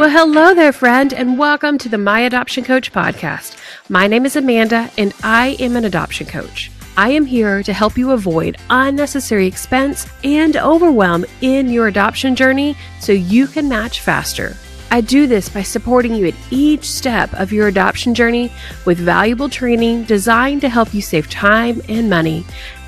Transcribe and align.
Well, 0.00 0.08
hello 0.08 0.54
there, 0.54 0.72
friend, 0.72 1.12
and 1.12 1.38
welcome 1.38 1.76
to 1.76 1.90
the 1.90 1.98
My 1.98 2.20
Adoption 2.20 2.64
Coach 2.64 2.90
podcast. 2.90 3.58
My 3.90 4.06
name 4.06 4.24
is 4.24 4.34
Amanda, 4.34 4.90
and 4.96 5.12
I 5.22 5.58
am 5.60 5.76
an 5.76 5.84
adoption 5.84 6.26
coach. 6.26 6.70
I 6.96 7.10
am 7.10 7.26
here 7.26 7.62
to 7.62 7.72
help 7.74 7.98
you 7.98 8.12
avoid 8.12 8.56
unnecessary 8.70 9.46
expense 9.46 10.08
and 10.24 10.56
overwhelm 10.56 11.26
in 11.42 11.68
your 11.68 11.86
adoption 11.86 12.34
journey 12.34 12.78
so 12.98 13.12
you 13.12 13.46
can 13.46 13.68
match 13.68 14.00
faster. 14.00 14.56
I 14.90 15.02
do 15.02 15.26
this 15.26 15.50
by 15.50 15.62
supporting 15.62 16.14
you 16.14 16.28
at 16.28 16.34
each 16.50 16.84
step 16.84 17.30
of 17.34 17.52
your 17.52 17.68
adoption 17.68 18.14
journey 18.14 18.50
with 18.86 18.96
valuable 18.96 19.50
training 19.50 20.04
designed 20.04 20.62
to 20.62 20.70
help 20.70 20.94
you 20.94 21.02
save 21.02 21.28
time 21.28 21.82
and 21.90 22.08
money 22.08 22.46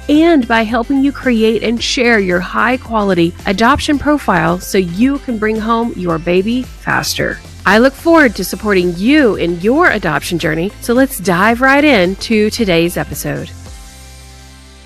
and 0.08 0.46
by 0.48 0.62
helping 0.62 1.02
you 1.02 1.12
create 1.12 1.62
and 1.62 1.82
share 1.82 2.18
your 2.18 2.40
high 2.40 2.76
quality 2.76 3.34
adoption 3.46 3.98
profile 3.98 4.58
so 4.58 4.78
you 4.78 5.18
can 5.20 5.38
bring 5.38 5.56
home 5.56 5.92
your 5.96 6.18
baby 6.18 6.62
faster. 6.62 7.38
I 7.64 7.78
look 7.78 7.92
forward 7.92 8.34
to 8.36 8.44
supporting 8.44 8.96
you 8.96 9.36
in 9.36 9.60
your 9.60 9.90
adoption 9.90 10.38
journey, 10.38 10.72
so 10.80 10.94
let's 10.94 11.18
dive 11.18 11.60
right 11.60 11.84
into 11.84 12.50
today's 12.50 12.96
episode. 12.96 13.50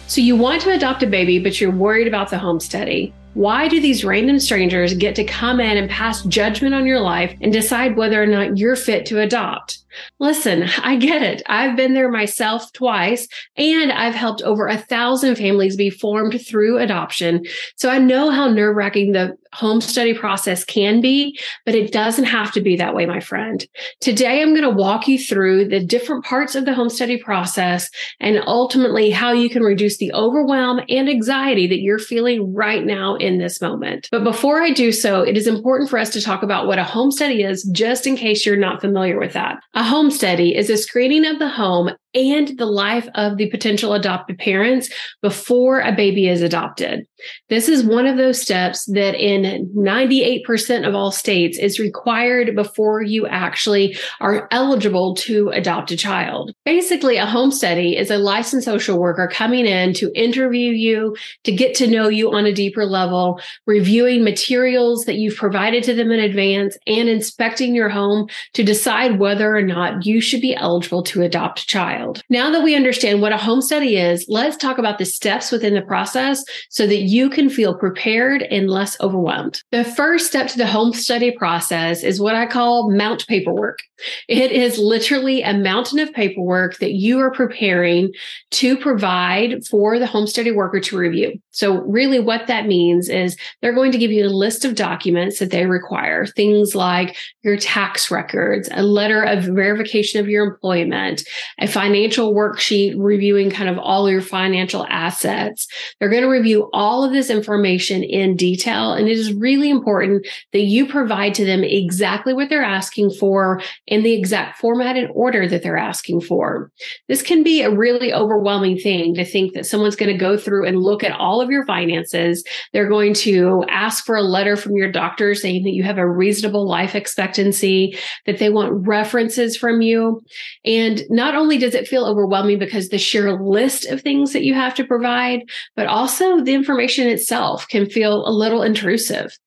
So, 0.08 0.20
you 0.20 0.36
want 0.36 0.62
to 0.62 0.70
adopt 0.70 1.02
a 1.02 1.06
baby, 1.06 1.40
but 1.40 1.60
you're 1.60 1.70
worried 1.70 2.06
about 2.06 2.30
the 2.30 2.38
home 2.38 2.60
study. 2.60 3.12
Why 3.34 3.66
do 3.66 3.80
these 3.80 4.04
random 4.04 4.38
strangers 4.38 4.94
get 4.94 5.14
to 5.16 5.24
come 5.24 5.58
in 5.58 5.76
and 5.76 5.90
pass 5.90 6.22
judgment 6.22 6.74
on 6.74 6.86
your 6.86 7.00
life 7.00 7.36
and 7.40 7.52
decide 7.52 7.96
whether 7.96 8.22
or 8.22 8.26
not 8.26 8.56
you're 8.56 8.76
fit 8.76 9.04
to 9.06 9.20
adopt? 9.20 9.78
Listen, 10.18 10.68
I 10.82 10.96
get 10.96 11.22
it. 11.22 11.42
I've 11.46 11.76
been 11.76 11.94
there 11.94 12.10
myself 12.10 12.72
twice, 12.72 13.28
and 13.56 13.92
I've 13.92 14.14
helped 14.14 14.42
over 14.42 14.66
a 14.66 14.78
thousand 14.78 15.36
families 15.36 15.76
be 15.76 15.90
formed 15.90 16.40
through 16.46 16.78
adoption. 16.78 17.44
So 17.76 17.88
I 17.90 17.98
know 17.98 18.30
how 18.30 18.48
nerve 18.48 18.76
wracking 18.76 19.12
the 19.12 19.36
home 19.52 19.80
study 19.80 20.12
process 20.12 20.64
can 20.64 21.00
be, 21.00 21.38
but 21.64 21.74
it 21.74 21.90
doesn't 21.90 22.24
have 22.24 22.52
to 22.52 22.60
be 22.60 22.76
that 22.76 22.94
way, 22.94 23.06
my 23.06 23.20
friend. 23.20 23.66
Today, 24.00 24.42
I'm 24.42 24.50
going 24.50 24.62
to 24.62 24.70
walk 24.70 25.08
you 25.08 25.18
through 25.18 25.68
the 25.68 25.82
different 25.82 26.24
parts 26.24 26.54
of 26.54 26.66
the 26.66 26.74
home 26.74 26.90
study 26.90 27.16
process 27.16 27.90
and 28.20 28.42
ultimately 28.46 29.10
how 29.10 29.32
you 29.32 29.48
can 29.48 29.62
reduce 29.62 29.96
the 29.96 30.12
overwhelm 30.12 30.80
and 30.90 31.08
anxiety 31.08 31.66
that 31.68 31.80
you're 31.80 31.98
feeling 31.98 32.52
right 32.52 32.84
now 32.84 33.16
in 33.16 33.38
this 33.38 33.62
moment. 33.62 34.08
But 34.10 34.24
before 34.24 34.60
I 34.60 34.72
do 34.72 34.92
so, 34.92 35.22
it 35.22 35.36
is 35.36 35.46
important 35.46 35.88
for 35.88 35.98
us 35.98 36.10
to 36.10 36.20
talk 36.20 36.42
about 36.42 36.66
what 36.66 36.78
a 36.78 36.84
home 36.84 37.10
study 37.10 37.42
is, 37.42 37.62
just 37.72 38.06
in 38.06 38.16
case 38.16 38.44
you're 38.44 38.56
not 38.56 38.82
familiar 38.82 39.18
with 39.18 39.32
that. 39.32 39.58
A 39.74 39.82
home 39.86 40.10
study 40.10 40.54
is 40.54 40.68
a 40.68 40.76
screening 40.76 41.24
of 41.24 41.38
the 41.38 41.48
home 41.48 41.90
and 42.16 42.56
the 42.58 42.66
life 42.66 43.06
of 43.14 43.36
the 43.36 43.50
potential 43.50 43.92
adopted 43.92 44.38
parents 44.38 44.88
before 45.20 45.80
a 45.80 45.92
baby 45.92 46.28
is 46.28 46.40
adopted. 46.40 47.06
This 47.48 47.68
is 47.68 47.84
one 47.84 48.06
of 48.06 48.16
those 48.16 48.40
steps 48.40 48.86
that 48.86 49.14
in 49.14 49.68
98% 49.76 50.86
of 50.86 50.94
all 50.94 51.10
states 51.10 51.58
is 51.58 51.78
required 51.78 52.54
before 52.54 53.02
you 53.02 53.26
actually 53.26 53.96
are 54.20 54.48
eligible 54.50 55.14
to 55.16 55.50
adopt 55.50 55.90
a 55.90 55.96
child. 55.96 56.52
Basically, 56.64 57.16
a 57.16 57.26
home 57.26 57.50
study 57.50 57.96
is 57.96 58.10
a 58.10 58.18
licensed 58.18 58.64
social 58.64 58.98
worker 58.98 59.28
coming 59.30 59.66
in 59.66 59.92
to 59.94 60.12
interview 60.14 60.72
you, 60.72 61.16
to 61.44 61.52
get 61.52 61.74
to 61.76 61.86
know 61.86 62.08
you 62.08 62.32
on 62.32 62.46
a 62.46 62.52
deeper 62.52 62.86
level, 62.86 63.40
reviewing 63.66 64.24
materials 64.24 65.04
that 65.04 65.16
you've 65.16 65.36
provided 65.36 65.82
to 65.84 65.94
them 65.94 66.10
in 66.10 66.20
advance, 66.20 66.78
and 66.86 67.08
inspecting 67.08 67.74
your 67.74 67.88
home 67.88 68.28
to 68.54 68.62
decide 68.62 69.18
whether 69.18 69.54
or 69.54 69.62
not 69.62 70.06
you 70.06 70.20
should 70.20 70.40
be 70.40 70.54
eligible 70.54 71.02
to 71.02 71.22
adopt 71.22 71.60
a 71.60 71.66
child 71.66 72.05
child. 72.06 72.22
Now 72.28 72.50
that 72.50 72.62
we 72.62 72.74
understand 72.74 73.20
what 73.20 73.32
a 73.32 73.36
home 73.36 73.60
study 73.60 73.96
is, 73.96 74.24
let's 74.28 74.56
talk 74.56 74.78
about 74.78 74.98
the 74.98 75.04
steps 75.04 75.50
within 75.50 75.74
the 75.74 75.82
process 75.82 76.42
so 76.70 76.86
that 76.86 77.02
you 77.02 77.28
can 77.30 77.48
feel 77.48 77.74
prepared 77.74 78.42
and 78.42 78.70
less 78.70 78.98
overwhelmed. 79.00 79.62
The 79.72 79.84
first 79.84 80.26
step 80.26 80.48
to 80.48 80.58
the 80.58 80.66
home 80.66 80.92
study 80.92 81.32
process 81.32 82.02
is 82.02 82.20
what 82.20 82.34
I 82.34 82.46
call 82.46 82.90
mount 82.90 83.26
paperwork. 83.26 83.80
It 84.28 84.52
is 84.52 84.78
literally 84.78 85.42
a 85.42 85.54
mountain 85.54 85.98
of 85.98 86.12
paperwork 86.12 86.78
that 86.78 86.92
you 86.92 87.18
are 87.18 87.30
preparing 87.30 88.12
to 88.52 88.76
provide 88.76 89.64
for 89.66 89.98
the 89.98 90.06
home 90.06 90.26
study 90.26 90.50
worker 90.50 90.80
to 90.80 90.98
review. 90.98 91.40
So, 91.50 91.80
really, 91.82 92.20
what 92.20 92.46
that 92.48 92.66
means 92.66 93.08
is 93.08 93.36
they're 93.62 93.72
going 93.72 93.92
to 93.92 93.98
give 93.98 94.12
you 94.12 94.26
a 94.26 94.28
list 94.28 94.66
of 94.66 94.74
documents 94.74 95.38
that 95.38 95.50
they 95.50 95.64
require 95.64 96.26
things 96.26 96.74
like 96.74 97.16
your 97.42 97.56
tax 97.56 98.10
records, 98.10 98.68
a 98.72 98.82
letter 98.82 99.22
of 99.22 99.44
verification 99.44 100.20
of 100.20 100.28
your 100.28 100.44
employment, 100.44 101.26
a 101.58 101.66
financial 101.66 101.95
worksheet 102.04 102.94
reviewing 102.96 103.50
kind 103.50 103.68
of 103.68 103.78
all 103.78 104.10
your 104.10 104.20
financial 104.20 104.86
assets. 104.88 105.66
They're 105.98 106.10
going 106.10 106.22
to 106.22 106.28
review 106.28 106.68
all 106.72 107.04
of 107.04 107.12
this 107.12 107.30
information 107.30 108.02
in 108.02 108.36
detail. 108.36 108.92
And 108.92 109.08
it 109.08 109.16
is 109.16 109.32
really 109.34 109.70
important 109.70 110.26
that 110.52 110.62
you 110.62 110.86
provide 110.86 111.34
to 111.34 111.44
them 111.44 111.64
exactly 111.64 112.34
what 112.34 112.48
they're 112.48 112.62
asking 112.62 113.10
for 113.10 113.60
in 113.86 114.02
the 114.02 114.12
exact 114.12 114.58
format 114.58 114.96
and 114.96 115.10
order 115.14 115.48
that 115.48 115.62
they're 115.62 115.76
asking 115.76 116.20
for. 116.20 116.70
This 117.08 117.22
can 117.22 117.42
be 117.42 117.62
a 117.62 117.70
really 117.70 118.12
overwhelming 118.12 118.78
thing 118.78 119.14
to 119.14 119.24
think 119.24 119.54
that 119.54 119.66
someone's 119.66 119.96
going 119.96 120.12
to 120.12 120.18
go 120.18 120.36
through 120.36 120.66
and 120.66 120.80
look 120.80 121.02
at 121.04 121.12
all 121.12 121.40
of 121.40 121.50
your 121.50 121.64
finances. 121.66 122.44
They're 122.72 122.88
going 122.88 123.14
to 123.14 123.64
ask 123.68 124.04
for 124.04 124.16
a 124.16 124.22
letter 124.22 124.56
from 124.56 124.76
your 124.76 124.90
doctor 124.90 125.34
saying 125.34 125.64
that 125.64 125.72
you 125.72 125.82
have 125.82 125.98
a 125.98 126.08
reasonable 126.08 126.68
life 126.68 126.94
expectancy, 126.94 127.96
that 128.26 128.38
they 128.38 128.50
want 128.50 128.86
references 128.86 129.56
from 129.56 129.80
you. 129.80 130.22
And 130.64 131.02
not 131.08 131.34
only 131.34 131.58
does 131.58 131.74
it 131.76 131.88
feel 131.88 132.04
overwhelming 132.04 132.58
because 132.58 132.88
the 132.88 132.98
sheer 132.98 133.40
list 133.40 133.86
of 133.86 134.00
things 134.00 134.32
that 134.32 134.44
you 134.44 134.54
have 134.54 134.74
to 134.74 134.84
provide, 134.84 135.42
but 135.74 135.86
also 135.86 136.40
the 136.40 136.54
information 136.54 137.06
itself 137.08 137.68
can 137.68 137.88
feel 137.88 138.26
a 138.26 138.30
little 138.30 138.62
intrusive. 138.62 139.38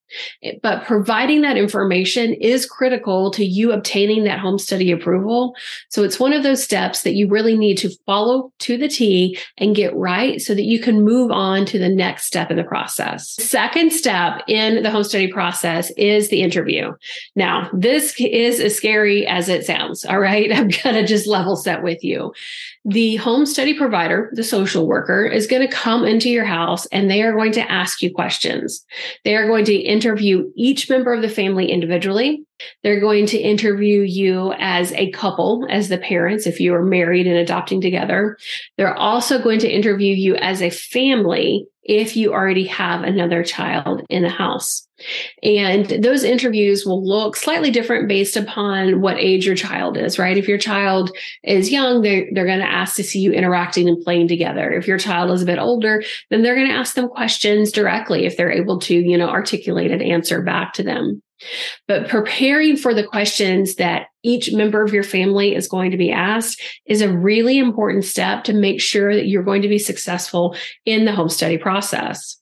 But 0.61 0.85
providing 0.85 1.41
that 1.41 1.57
information 1.57 2.33
is 2.33 2.65
critical 2.65 3.31
to 3.31 3.45
you 3.45 3.71
obtaining 3.71 4.23
that 4.23 4.39
home 4.39 4.57
study 4.57 4.91
approval. 4.91 5.55
So 5.89 6.03
it's 6.03 6.19
one 6.19 6.33
of 6.33 6.43
those 6.43 6.63
steps 6.63 7.03
that 7.03 7.13
you 7.13 7.27
really 7.27 7.57
need 7.57 7.77
to 7.79 7.89
follow 8.05 8.51
to 8.59 8.77
the 8.77 8.87
T 8.87 9.37
and 9.57 9.75
get 9.75 9.95
right 9.95 10.41
so 10.41 10.53
that 10.53 10.63
you 10.63 10.79
can 10.79 11.03
move 11.03 11.31
on 11.31 11.65
to 11.67 11.79
the 11.79 11.89
next 11.89 12.25
step 12.25 12.51
in 12.51 12.57
the 12.57 12.63
process. 12.63 13.31
Second 13.31 13.91
step 13.91 14.41
in 14.47 14.83
the 14.83 14.91
home 14.91 15.03
study 15.03 15.31
process 15.31 15.91
is 15.91 16.29
the 16.29 16.41
interview. 16.41 16.91
Now, 17.35 17.69
this 17.73 18.15
is 18.19 18.59
as 18.59 18.75
scary 18.75 19.27
as 19.27 19.49
it 19.49 19.65
sounds. 19.65 20.05
All 20.05 20.19
right. 20.19 20.51
I'm 20.59 20.69
going 20.69 20.95
to 20.95 21.05
just 21.05 21.27
level 21.27 21.55
set 21.55 21.83
with 21.83 22.03
you. 22.03 22.33
The 22.89 23.17
home 23.17 23.45
study 23.45 23.75
provider, 23.75 24.31
the 24.33 24.43
social 24.43 24.87
worker, 24.87 25.23
is 25.23 25.45
going 25.45 25.61
to 25.61 25.71
come 25.71 26.05
into 26.05 26.27
your 26.27 26.43
house 26.43 26.87
and 26.87 27.07
they 27.07 27.21
are 27.21 27.33
going 27.33 27.51
to 27.51 27.71
ask 27.71 28.01
you 28.01 28.11
questions. 28.11 28.83
They 29.23 29.35
are 29.35 29.45
going 29.45 29.65
to 29.65 29.75
interview 29.75 30.49
each 30.55 30.89
member 30.89 31.13
of 31.13 31.21
the 31.21 31.29
family 31.29 31.71
individually. 31.71 32.43
They're 32.81 32.99
going 32.99 33.27
to 33.27 33.37
interview 33.37 34.01
you 34.01 34.53
as 34.57 34.91
a 34.93 35.11
couple, 35.11 35.67
as 35.69 35.89
the 35.89 35.99
parents, 35.99 36.47
if 36.47 36.59
you 36.59 36.73
are 36.73 36.83
married 36.83 37.27
and 37.27 37.35
adopting 37.35 37.79
together. 37.79 38.39
They're 38.75 38.97
also 38.97 39.39
going 39.39 39.59
to 39.59 39.71
interview 39.71 40.15
you 40.15 40.35
as 40.37 40.63
a 40.63 40.71
family 40.71 41.67
if 41.83 42.17
you 42.17 42.33
already 42.33 42.65
have 42.65 43.03
another 43.03 43.43
child 43.43 44.01
in 44.09 44.23
the 44.23 44.29
house. 44.29 44.88
And 45.43 45.85
those 46.03 46.23
interviews 46.23 46.85
will 46.85 47.05
look 47.05 47.35
slightly 47.35 47.71
different 47.71 48.07
based 48.07 48.35
upon 48.35 49.01
what 49.01 49.17
age 49.17 49.45
your 49.45 49.55
child 49.55 49.97
is, 49.97 50.19
right? 50.19 50.37
If 50.37 50.47
your 50.47 50.57
child 50.57 51.15
is 51.43 51.71
young, 51.71 52.01
they're, 52.01 52.27
they're 52.33 52.45
going 52.45 52.59
to 52.59 52.65
ask 52.65 52.95
to 52.97 53.03
see 53.03 53.19
you 53.19 53.31
interacting 53.31 53.87
and 53.87 54.03
playing 54.03 54.27
together. 54.27 54.71
If 54.71 54.87
your 54.87 54.97
child 54.97 55.31
is 55.31 55.41
a 55.41 55.45
bit 55.45 55.59
older, 55.59 56.03
then 56.29 56.41
they're 56.41 56.55
going 56.55 56.69
to 56.69 56.73
ask 56.73 56.95
them 56.95 57.09
questions 57.09 57.71
directly 57.71 58.25
if 58.25 58.37
they're 58.37 58.51
able 58.51 58.79
to, 58.79 58.95
you 58.95 59.17
know, 59.17 59.29
articulate 59.29 59.91
an 59.91 60.01
answer 60.01 60.41
back 60.41 60.73
to 60.73 60.83
them. 60.83 61.21
But 61.87 62.09
preparing 62.09 62.75
for 62.75 62.93
the 62.93 63.05
questions 63.05 63.75
that 63.75 64.07
each 64.23 64.51
member 64.51 64.83
of 64.83 64.93
your 64.93 65.03
family 65.03 65.55
is 65.55 65.67
going 65.67 65.91
to 65.91 65.97
be 65.97 66.11
asked 66.11 66.61
is 66.85 67.01
a 67.01 67.11
really 67.11 67.57
important 67.57 68.03
step 68.03 68.43
to 68.45 68.53
make 68.53 68.81
sure 68.81 69.15
that 69.15 69.27
you're 69.27 69.43
going 69.43 69.61
to 69.61 69.69
be 69.69 69.79
successful 69.79 70.55
in 70.85 71.05
the 71.05 71.13
home 71.13 71.29
study 71.29 71.57
process. 71.57 72.38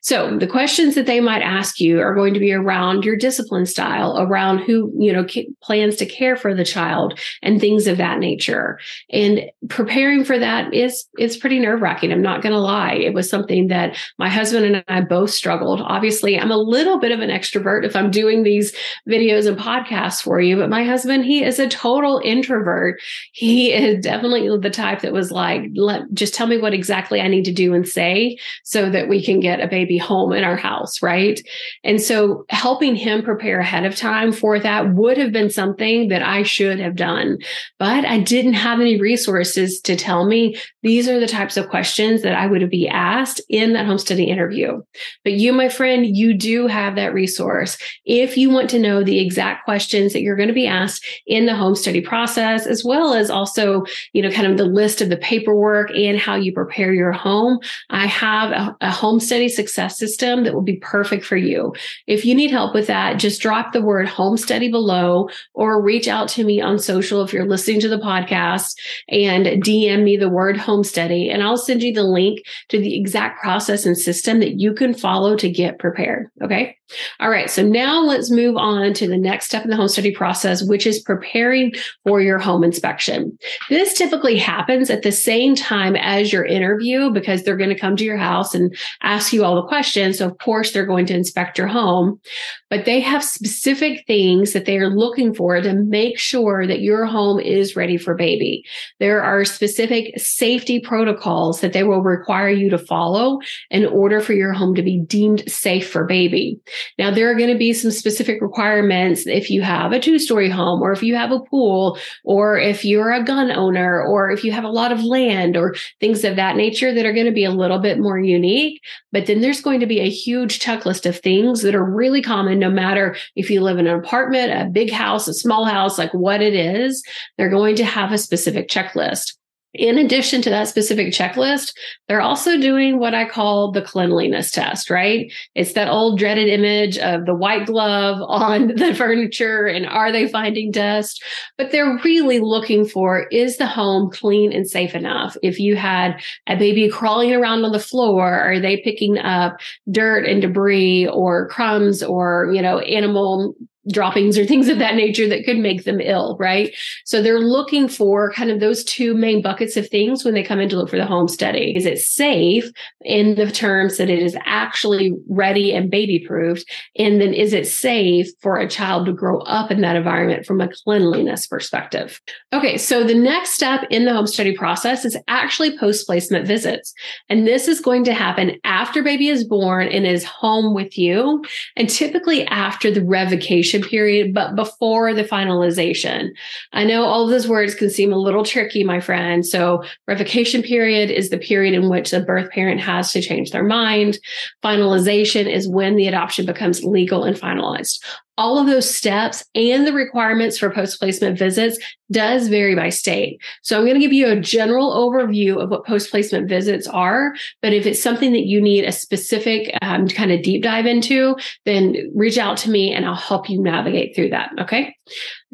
So 0.00 0.38
the 0.38 0.46
questions 0.46 0.94
that 0.94 1.06
they 1.06 1.20
might 1.20 1.42
ask 1.42 1.80
you 1.80 2.00
are 2.00 2.14
going 2.14 2.34
to 2.34 2.40
be 2.40 2.52
around 2.52 3.04
your 3.04 3.16
discipline 3.16 3.66
style, 3.66 4.18
around 4.18 4.58
who, 4.58 4.92
you 4.98 5.12
know, 5.12 5.26
plans 5.62 5.96
to 5.96 6.06
care 6.06 6.36
for 6.36 6.54
the 6.54 6.64
child 6.64 7.18
and 7.42 7.60
things 7.60 7.86
of 7.86 7.98
that 7.98 8.18
nature. 8.18 8.78
And 9.10 9.50
preparing 9.68 10.24
for 10.24 10.38
that 10.38 10.72
is, 10.72 11.06
is 11.18 11.36
pretty 11.36 11.58
nerve 11.58 11.82
wracking. 11.82 12.12
I'm 12.12 12.22
not 12.22 12.42
going 12.42 12.52
to 12.52 12.58
lie. 12.58 12.94
It 12.94 13.14
was 13.14 13.28
something 13.28 13.68
that 13.68 13.96
my 14.18 14.28
husband 14.28 14.64
and 14.64 14.84
I 14.88 15.02
both 15.02 15.30
struggled. 15.30 15.80
Obviously, 15.80 16.38
I'm 16.38 16.50
a 16.50 16.56
little 16.56 16.98
bit 16.98 17.12
of 17.12 17.20
an 17.20 17.30
extrovert 17.30 17.84
if 17.84 17.94
I'm 17.94 18.10
doing 18.10 18.42
these 18.42 18.74
videos 19.08 19.46
and 19.46 19.58
podcasts 19.58 20.22
for 20.22 20.40
you, 20.40 20.56
but 20.56 20.70
my 20.70 20.84
husband, 20.84 21.24
he 21.24 21.44
is 21.44 21.58
a 21.58 21.68
total 21.68 22.20
introvert. 22.24 23.00
He 23.32 23.72
is 23.72 24.02
definitely 24.02 24.48
the 24.58 24.70
type 24.70 25.00
that 25.00 25.12
was 25.12 25.30
like, 25.30 25.62
let, 25.74 26.02
just 26.14 26.34
tell 26.34 26.46
me 26.46 26.58
what 26.58 26.74
exactly 26.74 27.20
I 27.20 27.28
need 27.28 27.44
to 27.44 27.52
do 27.52 27.74
and 27.74 27.86
say 27.86 28.38
so 28.64 28.88
that 28.90 29.08
we 29.08 29.22
can 29.22 29.40
get 29.40 29.49
get 29.50 29.64
a 29.64 29.68
baby 29.68 29.98
home 29.98 30.32
in 30.32 30.44
our 30.44 30.56
house, 30.56 31.02
right? 31.02 31.40
And 31.82 32.00
so 32.00 32.44
helping 32.50 32.94
him 32.94 33.22
prepare 33.22 33.60
ahead 33.60 33.84
of 33.84 33.96
time 33.96 34.32
for 34.32 34.60
that 34.60 34.94
would 34.94 35.18
have 35.18 35.32
been 35.32 35.50
something 35.50 36.08
that 36.08 36.22
I 36.22 36.42
should 36.44 36.78
have 36.78 36.94
done. 36.94 37.38
But 37.78 38.04
I 38.04 38.20
didn't 38.20 38.54
have 38.54 38.80
any 38.80 39.00
resources 39.00 39.80
to 39.80 39.96
tell 39.96 40.24
me 40.26 40.56
these 40.82 41.08
are 41.08 41.18
the 41.18 41.26
types 41.26 41.56
of 41.56 41.68
questions 41.68 42.22
that 42.22 42.34
I 42.34 42.46
would 42.46 42.70
be 42.70 42.88
asked 42.88 43.40
in 43.48 43.72
that 43.72 43.86
home 43.86 43.98
study 43.98 44.24
interview. 44.24 44.80
But 45.24 45.32
you, 45.32 45.52
my 45.52 45.68
friend, 45.68 46.06
you 46.06 46.34
do 46.34 46.66
have 46.66 46.94
that 46.94 47.12
resource. 47.12 47.76
If 48.04 48.36
you 48.36 48.50
want 48.50 48.70
to 48.70 48.78
know 48.78 49.02
the 49.02 49.18
exact 49.18 49.64
questions 49.64 50.12
that 50.12 50.22
you're 50.22 50.36
going 50.36 50.48
to 50.48 50.54
be 50.54 50.66
asked 50.66 51.04
in 51.26 51.46
the 51.46 51.56
home 51.56 51.74
study 51.74 52.00
process, 52.00 52.66
as 52.66 52.84
well 52.84 53.14
as 53.14 53.30
also, 53.30 53.84
you 54.12 54.22
know, 54.22 54.30
kind 54.30 54.46
of 54.46 54.58
the 54.58 54.64
list 54.64 55.00
of 55.00 55.08
the 55.08 55.16
paperwork 55.16 55.90
and 55.90 56.18
how 56.18 56.36
you 56.36 56.52
prepare 56.52 56.92
your 56.92 57.12
home, 57.12 57.58
I 57.90 58.06
have 58.06 58.50
a, 58.52 58.76
a 58.80 58.90
home 58.90 59.18
study 59.20 59.39
success 59.48 59.98
system 59.98 60.44
that 60.44 60.54
will 60.54 60.62
be 60.62 60.76
perfect 60.76 61.24
for 61.24 61.36
you. 61.36 61.74
If 62.06 62.24
you 62.24 62.34
need 62.34 62.50
help 62.50 62.74
with 62.74 62.86
that, 62.86 63.18
just 63.18 63.40
drop 63.40 63.72
the 63.72 63.82
word 63.82 64.08
home 64.08 64.36
study 64.36 64.70
below 64.70 65.28
or 65.54 65.82
reach 65.82 66.08
out 66.08 66.28
to 66.30 66.44
me 66.44 66.60
on 66.60 66.78
social 66.78 67.22
if 67.22 67.32
you're 67.32 67.46
listening 67.46 67.80
to 67.80 67.88
the 67.88 67.98
podcast 67.98 68.74
and 69.08 69.46
DM 69.46 70.02
me 70.02 70.16
the 70.16 70.28
word 70.28 70.56
home 70.56 70.84
study 70.84 71.30
and 71.30 71.42
I'll 71.42 71.56
send 71.56 71.82
you 71.82 71.92
the 71.92 72.02
link 72.02 72.40
to 72.68 72.78
the 72.78 72.98
exact 72.98 73.40
process 73.40 73.86
and 73.86 73.96
system 73.96 74.40
that 74.40 74.60
you 74.60 74.74
can 74.74 74.94
follow 74.94 75.36
to 75.36 75.50
get 75.50 75.78
prepared. 75.78 76.30
Okay. 76.42 76.76
All 77.20 77.30
right. 77.30 77.50
So 77.50 77.62
now 77.62 78.02
let's 78.02 78.30
move 78.30 78.56
on 78.56 78.94
to 78.94 79.06
the 79.06 79.16
next 79.16 79.46
step 79.46 79.64
in 79.64 79.70
the 79.70 79.76
home 79.76 79.88
study 79.88 80.12
process, 80.12 80.62
which 80.62 80.86
is 80.86 81.00
preparing 81.00 81.72
for 82.04 82.20
your 82.20 82.38
home 82.38 82.64
inspection. 82.64 83.36
This 83.68 83.94
typically 83.94 84.36
happens 84.36 84.90
at 84.90 85.02
the 85.02 85.12
same 85.12 85.54
time 85.54 85.96
as 85.96 86.32
your 86.32 86.44
interview 86.44 87.10
because 87.10 87.42
they're 87.42 87.56
going 87.56 87.70
to 87.70 87.78
come 87.78 87.96
to 87.96 88.04
your 88.04 88.16
house 88.16 88.54
and 88.54 88.76
ask 89.02 89.29
you 89.32 89.44
all 89.44 89.56
the 89.56 89.68
questions. 89.68 90.18
So, 90.18 90.26
of 90.26 90.38
course, 90.38 90.72
they're 90.72 90.86
going 90.86 91.06
to 91.06 91.14
inspect 91.14 91.58
your 91.58 91.66
home, 91.66 92.20
but 92.68 92.84
they 92.84 93.00
have 93.00 93.24
specific 93.24 94.04
things 94.06 94.52
that 94.52 94.64
they 94.64 94.78
are 94.78 94.88
looking 94.88 95.34
for 95.34 95.60
to 95.60 95.74
make 95.74 96.18
sure 96.18 96.66
that 96.66 96.80
your 96.80 97.06
home 97.06 97.40
is 97.40 97.76
ready 97.76 97.96
for 97.96 98.14
baby. 98.14 98.64
There 98.98 99.22
are 99.22 99.44
specific 99.44 100.18
safety 100.18 100.80
protocols 100.80 101.60
that 101.60 101.72
they 101.72 101.82
will 101.82 102.02
require 102.02 102.50
you 102.50 102.70
to 102.70 102.78
follow 102.78 103.40
in 103.70 103.86
order 103.86 104.20
for 104.20 104.32
your 104.32 104.52
home 104.52 104.74
to 104.74 104.82
be 104.82 104.98
deemed 104.98 105.50
safe 105.50 105.90
for 105.90 106.04
baby. 106.04 106.60
Now, 106.98 107.10
there 107.10 107.30
are 107.30 107.34
going 107.34 107.52
to 107.52 107.58
be 107.58 107.72
some 107.72 107.90
specific 107.90 108.40
requirements 108.40 109.26
if 109.26 109.50
you 109.50 109.62
have 109.62 109.92
a 109.92 110.00
two 110.00 110.18
story 110.18 110.48
home, 110.48 110.82
or 110.82 110.92
if 110.92 111.02
you 111.02 111.14
have 111.16 111.32
a 111.32 111.40
pool, 111.40 111.98
or 112.24 112.58
if 112.58 112.84
you're 112.84 113.12
a 113.12 113.24
gun 113.24 113.50
owner, 113.50 114.02
or 114.02 114.30
if 114.30 114.44
you 114.44 114.52
have 114.52 114.64
a 114.64 114.68
lot 114.68 114.92
of 114.92 115.02
land, 115.02 115.56
or 115.56 115.74
things 116.00 116.24
of 116.24 116.36
that 116.36 116.56
nature 116.56 116.94
that 116.94 117.06
are 117.06 117.12
going 117.12 117.26
to 117.26 117.32
be 117.32 117.44
a 117.44 117.50
little 117.50 117.78
bit 117.78 117.98
more 117.98 118.18
unique. 118.18 118.80
But 119.12 119.19
then 119.26 119.40
there's 119.40 119.60
going 119.60 119.80
to 119.80 119.86
be 119.86 120.00
a 120.00 120.10
huge 120.10 120.58
checklist 120.60 121.06
of 121.06 121.18
things 121.18 121.62
that 121.62 121.74
are 121.74 121.84
really 121.84 122.22
common, 122.22 122.58
no 122.58 122.70
matter 122.70 123.16
if 123.36 123.50
you 123.50 123.60
live 123.60 123.78
in 123.78 123.86
an 123.86 123.98
apartment, 123.98 124.52
a 124.52 124.70
big 124.70 124.90
house, 124.90 125.28
a 125.28 125.34
small 125.34 125.64
house, 125.64 125.98
like 125.98 126.12
what 126.12 126.40
it 126.40 126.54
is, 126.54 127.02
they're 127.36 127.50
going 127.50 127.76
to 127.76 127.84
have 127.84 128.12
a 128.12 128.18
specific 128.18 128.68
checklist. 128.68 129.34
In 129.74 129.98
addition 129.98 130.42
to 130.42 130.50
that 130.50 130.66
specific 130.66 131.12
checklist, 131.12 131.74
they're 132.08 132.20
also 132.20 132.58
doing 132.58 132.98
what 132.98 133.14
I 133.14 133.24
call 133.24 133.70
the 133.70 133.82
cleanliness 133.82 134.50
test, 134.50 134.90
right? 134.90 135.32
It's 135.54 135.74
that 135.74 135.88
old 135.88 136.18
dreaded 136.18 136.48
image 136.48 136.98
of 136.98 137.24
the 137.26 137.34
white 137.34 137.66
glove 137.66 138.20
on 138.28 138.68
the 138.68 138.94
furniture 138.94 139.66
and 139.66 139.86
are 139.86 140.10
they 140.10 140.26
finding 140.26 140.72
dust? 140.72 141.22
But 141.56 141.70
they're 141.70 142.00
really 142.04 142.40
looking 142.40 142.84
for 142.84 143.28
is 143.28 143.58
the 143.58 143.66
home 143.66 144.10
clean 144.10 144.52
and 144.52 144.68
safe 144.68 144.96
enough? 144.96 145.36
If 145.40 145.60
you 145.60 145.76
had 145.76 146.20
a 146.48 146.56
baby 146.56 146.88
crawling 146.88 147.32
around 147.32 147.64
on 147.64 147.70
the 147.70 147.78
floor, 147.78 148.28
are 148.28 148.58
they 148.58 148.78
picking 148.78 149.18
up 149.18 149.60
dirt 149.90 150.26
and 150.26 150.42
debris 150.42 151.06
or 151.06 151.48
crumbs 151.48 152.02
or, 152.02 152.50
you 152.52 152.60
know, 152.60 152.80
animal 152.80 153.54
droppings 153.92 154.38
or 154.38 154.44
things 154.44 154.68
of 154.68 154.78
that 154.78 154.94
nature 154.94 155.28
that 155.28 155.44
could 155.44 155.58
make 155.58 155.84
them 155.84 156.00
ill, 156.00 156.36
right? 156.38 156.74
So 157.04 157.22
they're 157.22 157.40
looking 157.40 157.88
for 157.88 158.32
kind 158.32 158.50
of 158.50 158.60
those 158.60 158.84
two 158.84 159.14
main 159.14 159.42
buckets 159.42 159.76
of 159.76 159.88
things 159.88 160.24
when 160.24 160.34
they 160.34 160.42
come 160.42 160.60
in 160.60 160.68
to 160.70 160.76
look 160.76 160.90
for 160.90 160.96
the 160.96 161.06
home 161.06 161.28
study. 161.28 161.74
Is 161.76 161.86
it 161.86 161.98
safe 161.98 162.70
in 163.02 163.34
the 163.34 163.50
terms 163.50 163.96
that 163.96 164.10
it 164.10 164.18
is 164.18 164.36
actually 164.44 165.12
ready 165.28 165.72
and 165.72 165.90
baby 165.90 166.24
proofed? 166.26 166.64
And 166.96 167.20
then 167.20 167.32
is 167.32 167.52
it 167.52 167.66
safe 167.66 168.28
for 168.40 168.56
a 168.56 168.68
child 168.68 169.06
to 169.06 169.12
grow 169.12 169.40
up 169.40 169.70
in 169.70 169.80
that 169.80 169.96
environment 169.96 170.46
from 170.46 170.60
a 170.60 170.68
cleanliness 170.68 171.46
perspective? 171.46 172.20
Okay, 172.52 172.76
so 172.76 173.04
the 173.04 173.14
next 173.14 173.50
step 173.50 173.84
in 173.90 174.04
the 174.04 174.12
home 174.12 174.26
study 174.26 174.56
process 174.56 175.04
is 175.04 175.16
actually 175.28 175.78
post 175.78 176.06
placement 176.06 176.46
visits. 176.46 176.92
And 177.28 177.46
this 177.46 177.68
is 177.68 177.80
going 177.80 178.04
to 178.04 178.14
happen 178.14 178.58
after 178.64 179.02
baby 179.02 179.28
is 179.28 179.44
born 179.44 179.88
and 179.88 180.06
is 180.06 180.24
home 180.24 180.74
with 180.74 180.98
you, 180.98 181.44
and 181.76 181.88
typically 181.88 182.46
after 182.46 182.90
the 182.90 183.04
revocation 183.04 183.79
period, 183.82 184.34
but 184.34 184.54
before 184.54 185.14
the 185.14 185.24
finalization. 185.24 186.30
I 186.72 186.84
know 186.84 187.04
all 187.04 187.24
of 187.24 187.30
those 187.30 187.48
words 187.48 187.74
can 187.74 187.90
seem 187.90 188.12
a 188.12 188.18
little 188.18 188.44
tricky, 188.44 188.84
my 188.84 189.00
friend. 189.00 189.46
So, 189.46 189.84
revocation 190.06 190.62
period 190.62 191.10
is 191.10 191.30
the 191.30 191.38
period 191.38 191.74
in 191.74 191.88
which 191.88 192.10
the 192.10 192.20
birth 192.20 192.50
parent 192.50 192.80
has 192.80 193.12
to 193.12 193.22
change 193.22 193.50
their 193.50 193.64
mind. 193.64 194.18
Finalization 194.62 195.46
is 195.46 195.68
when 195.68 195.96
the 195.96 196.08
adoption 196.08 196.46
becomes 196.46 196.84
legal 196.84 197.24
and 197.24 197.36
finalized 197.36 197.98
all 198.40 198.58
of 198.58 198.66
those 198.66 198.88
steps 198.92 199.44
and 199.54 199.86
the 199.86 199.92
requirements 199.92 200.56
for 200.56 200.70
post 200.70 200.98
placement 200.98 201.38
visits 201.38 201.78
does 202.10 202.48
vary 202.48 202.74
by 202.74 202.88
state. 202.88 203.38
So 203.60 203.76
I'm 203.76 203.84
going 203.84 203.96
to 203.96 204.00
give 204.00 204.14
you 204.14 204.28
a 204.28 204.40
general 204.40 204.96
overview 204.96 205.62
of 205.62 205.68
what 205.68 205.84
post 205.84 206.10
placement 206.10 206.48
visits 206.48 206.88
are. 206.88 207.34
But 207.60 207.74
if 207.74 207.84
it's 207.84 208.02
something 208.02 208.32
that 208.32 208.46
you 208.46 208.58
need 208.62 208.86
a 208.86 208.92
specific 208.92 209.76
um, 209.82 210.08
kind 210.08 210.32
of 210.32 210.42
deep 210.42 210.62
dive 210.62 210.86
into, 210.86 211.36
then 211.66 212.10
reach 212.14 212.38
out 212.38 212.56
to 212.58 212.70
me 212.70 212.94
and 212.94 213.04
I'll 213.04 213.14
help 213.14 213.50
you 213.50 213.62
navigate 213.62 214.16
through 214.16 214.30
that. 214.30 214.52
Okay. 214.58 214.96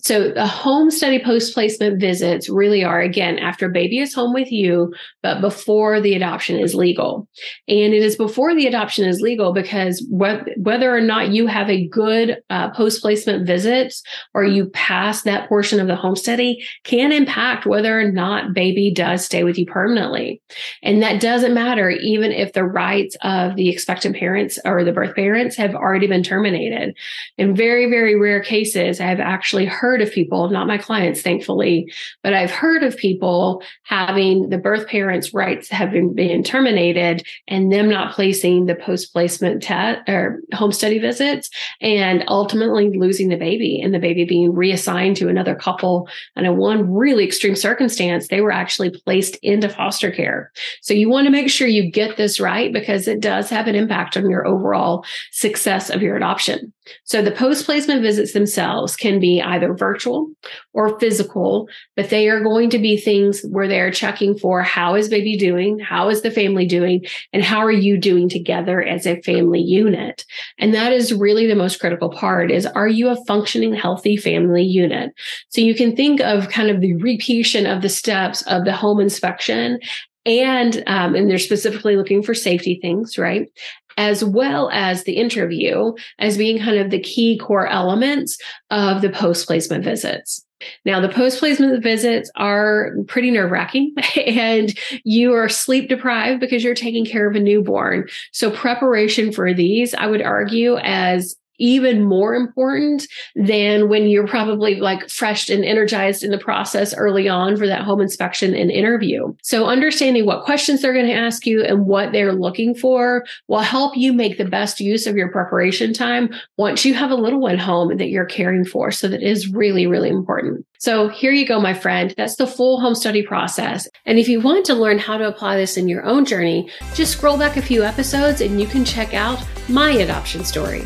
So 0.03 0.31
the 0.31 0.47
home 0.47 0.91
study 0.91 1.23
post 1.25 1.55
placement 1.55 1.99
visits 1.99 2.51
really 2.51 2.85
are 2.85 3.01
again 3.01 3.39
after 3.39 3.71
baby 3.71 3.99
is 3.99 4.13
home 4.13 4.35
with 4.35 4.53
you, 4.53 4.93
but 5.23 5.41
before 5.41 6.03
the 6.03 6.15
adoption 6.15 6.59
is 6.59 6.75
legal. 6.75 7.27
And 7.67 7.95
it 7.95 8.03
is 8.03 8.15
before 8.15 8.55
the 8.55 8.67
adoption 8.67 9.07
is 9.07 9.23
legal 9.23 9.55
because 9.55 10.07
whether 10.11 10.95
or 10.95 11.01
not 11.01 11.31
you 11.31 11.47
have 11.47 11.71
a 11.71 11.89
good 11.89 12.43
uh, 12.51 12.71
post 12.73 13.01
placement 13.01 13.47
visits 13.47 14.03
or 14.35 14.45
you 14.45 14.67
pass 14.67 15.23
that 15.23 15.49
portion 15.49 15.81
of 15.81 15.87
the 15.87 15.97
home 15.97 16.17
study 16.17 16.63
can 16.85 17.11
impact 17.11 17.65
whether 17.65 17.99
or 17.99 18.13
not 18.13 18.53
baby 18.53 18.93
does 18.93 19.25
stay 19.25 19.45
with 19.45 19.57
you 19.57 19.65
permanently. 19.65 20.43
And 20.83 21.03
that 21.03 21.23
doesn't 21.23 21.55
matter 21.55 21.89
even 21.89 22.33
if 22.33 22.53
the 22.53 22.65
rights 22.65 23.17
of 23.23 23.57
the 23.57 23.71
expectant 23.71 24.15
parents 24.15 24.59
or 24.67 24.85
the 24.85 24.93
birth 24.93 25.17
parents 25.17 25.57
have 25.57 25.75
already 25.75 26.07
been 26.07 26.23
terminated. 26.23 26.95
In 27.39 27.57
very, 27.57 27.89
very 27.89 28.15
rare 28.15 28.43
cases, 28.43 29.01
I've 29.01 29.21
actually 29.21 29.65
heard 29.65 29.86
of 30.03 30.13
people, 30.13 30.51
not 30.51 30.67
my 30.67 30.79
clients, 30.79 31.23
thankfully, 31.23 31.93
but 32.23 32.35
I've 32.35 32.51
heard 32.51 32.83
of 32.83 32.97
people 32.97 33.63
having 33.85 34.49
the 34.49 34.59
birth 34.59 34.89
parents' 34.89 35.33
rights 35.33 35.69
have 35.69 35.93
been, 35.93 36.43
terminated 36.43 37.27
and 37.49 37.73
them 37.73 37.89
not 37.89 38.15
placing 38.15 38.67
the 38.67 38.75
post 38.75 39.13
placement 39.13 39.63
test 39.63 40.09
or 40.09 40.41
home 40.53 40.73
study 40.73 40.99
visits 40.99 41.51
and 41.81 42.25
ultimately 42.29 42.91
losing 42.97 43.29
the 43.29 43.37
baby 43.37 43.81
and 43.81 43.95
the 43.95 43.99
baby 43.99 44.25
being 44.25 44.53
reassigned 44.53 45.17
to 45.17 45.29
another 45.29 45.55
couple. 45.55 46.09
And 46.35 46.47
in 46.47 46.57
one 46.57 46.93
really 46.93 47.25
extreme 47.25 47.57
circumstance, 47.57 48.29
they 48.29 48.41
were 48.41 48.53
actually 48.53 48.91
placed 48.91 49.37
into 49.37 49.69
foster 49.69 50.11
care. 50.11 50.53
So 50.83 50.95
you 50.95 51.09
want 51.09 51.27
to 51.27 51.33
make 51.33 51.51
sure 51.51 51.69
you 51.69 51.91
get 51.91 52.17
this 52.17 52.39
right 52.41 52.73
because 52.73 53.09
it 53.09 53.21
does 53.21 53.49
have 53.51 53.67
an 53.67 53.75
impact 53.75 54.17
on 54.17 54.29
your 54.29 54.47
overall 54.47 55.05
success 55.33 55.91
of 55.91 56.03
your 56.03 56.17
adoption. 56.17 56.73
So 57.05 57.23
the 57.23 57.33
post 57.33 57.65
placement 57.65 58.03
visits 58.03 58.33
themselves 58.33 58.95
can 58.97 59.19
be 59.19 59.43
either 59.43 59.75
virtual 59.77 60.31
or 60.73 60.99
physical, 60.99 61.69
but 61.97 62.11
they 62.11 62.29
are 62.29 62.41
going 62.41 62.71
to 62.71 62.79
be 62.79 62.97
things 62.97 63.43
where 63.51 63.69
they're 63.69 63.91
checking 63.91 64.37
for 64.37 64.63
how 64.63 64.95
is 64.95 65.09
baby 65.09 65.37
doing? 65.37 65.79
How 65.79 66.09
is 66.09 66.23
the 66.23 66.31
family 66.31 66.67
doing? 66.67 67.05
And 67.33 67.45
how 67.45 67.59
are 67.59 67.73
you 67.73 67.97
doing 67.97 68.29
together 68.29 68.83
as 68.83 69.07
a 69.07 69.21
family 69.23 69.61
unit? 69.61 70.25
And 70.59 70.75
that 70.75 70.93
is 70.93 71.13
really 71.13 71.47
the 71.47 71.55
most 71.55 71.81
critical 71.81 72.11
part 72.11 72.51
is 72.51 72.67
are 72.67 72.89
you 72.89 73.09
a 73.09 73.25
functioning, 73.27 73.75
healthy 73.75 74.17
family 74.17 74.65
unit? 74.65 75.13
So 75.51 75.61
you 75.61 75.75
can 75.75 75.95
think 75.95 76.21
of 76.21 76.49
kind 76.49 76.71
of 76.71 76.81
the 76.81 76.95
repetition 76.95 77.67
of 77.67 77.83
the 77.83 77.89
steps 77.89 78.43
of 78.43 78.65
the 78.65 78.73
home 78.73 79.01
inspection 79.01 79.79
and 80.27 80.83
um, 80.89 81.15
and 81.15 81.31
they're 81.31 81.39
specifically 81.39 81.97
looking 81.97 82.23
for 82.23 82.35
safety 82.35 82.79
things 82.83 83.17
right 83.17 83.49
as 83.97 84.25
well 84.25 84.71
as 84.73 85.05
the 85.05 85.15
interview 85.15 85.93
as 86.19 86.37
being 86.39 86.59
kind 86.59 86.79
of 86.79 86.91
the 86.91 87.01
key 87.01 87.39
core 87.39 87.67
elements 87.67 88.39
of 88.71 89.03
the 89.03 89.11
post 89.11 89.47
placement 89.47 89.85
visits. 89.85 90.45
Now, 90.85 91.01
the 91.01 91.09
post 91.09 91.39
placement 91.39 91.83
visits 91.83 92.31
are 92.37 92.93
pretty 93.09 93.31
nerve 93.31 93.51
wracking 93.51 93.95
and 94.27 94.77
you 95.05 95.35
are 95.35 95.49
sleep 95.49 95.89
deprived 95.89 96.41
because 96.41 96.65
you're 96.65 96.75
taking 96.75 97.05
care 97.05 97.29
of 97.29 97.37
a 97.37 97.41
newborn. 97.41 98.09
So, 98.33 98.51
preparation 98.51 99.33
for 99.33 99.53
these, 99.53 99.95
I 99.95 100.07
would 100.07 100.23
argue, 100.23 100.77
as 100.79 101.37
even 101.59 102.05
more 102.05 102.35
important 102.35 103.07
than 103.35 103.89
when 103.89 104.07
you're 104.07 104.27
probably 104.27 104.77
like 104.77 105.09
fresh 105.09 105.49
and 105.49 105.65
energized 105.65 106.23
in 106.23 106.31
the 106.31 106.39
process 106.39 106.95
early 106.95 107.29
on 107.29 107.57
for 107.57 107.67
that 107.67 107.83
home 107.83 108.01
inspection 108.01 108.55
and 108.55 108.71
interview. 108.71 109.35
So 109.43 109.67
understanding 109.67 110.27
what 110.27 110.45
questions 110.45 110.83
they're 110.83 110.93
going 110.93 111.07
to 111.07 111.13
ask 111.13 111.47
you 111.47 111.63
and 111.63 111.87
what 111.87 112.13
they're 112.13 112.33
looking 112.33 112.75
for 112.75 113.25
will 113.49 113.61
help 113.61 113.97
you 113.97 114.13
make 114.13 114.39
the 114.39 114.45
best 114.45 114.81
use 114.81 115.07
of 115.07 115.17
your 115.17 115.31
preparation 115.31 115.93
time 115.93 116.31
once 116.57 116.85
you 116.85 116.95
have 116.95 117.11
a 117.11 117.17
little 117.17 117.41
one 117.41 117.59
home 117.59 117.97
that 117.97 118.09
you're 118.09 118.25
caring 118.25 118.65
for. 118.65 118.91
So 118.91 119.09
that 119.09 119.23
is 119.23 119.53
really, 119.53 119.87
really 119.87 120.09
important. 120.09 120.67
So 120.79 121.09
here 121.09 121.33
you 121.33 121.47
go, 121.47 121.61
my 121.61 121.75
friend. 121.75 122.15
That's 122.17 122.37
the 122.37 122.47
full 122.47 122.81
home 122.81 122.95
study 122.95 123.23
process. 123.23 123.89
And 124.05 124.19
if 124.19 124.29
you 124.29 124.41
want 124.41 124.67
to 124.67 124.75
learn 124.75 124.99
how 124.99 125.17
to 125.17 125.27
apply 125.27 125.57
this 125.57 125.77
in 125.77 125.89
your 125.89 126.05
own 126.05 126.25
journey, 126.25 126.71
just 126.95 127.13
scroll 127.13 127.39
back 127.39 127.57
a 127.57 127.63
few 127.63 127.83
episodes 127.83 128.41
and 128.41 128.61
you 128.61 128.67
can 128.67 128.85
check 128.85 129.15
out 129.15 129.43
my 129.69 129.91
adoption 129.93 130.45
story. 130.45 130.85